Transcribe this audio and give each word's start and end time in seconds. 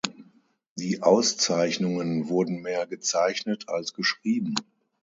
Die 0.79 1.03
Auszeichnungen 1.03 2.27
wurden 2.27 2.63
mehr 2.63 2.87
gezeichnet 2.87 3.69
als 3.69 3.93
geschrieben. 3.93 4.55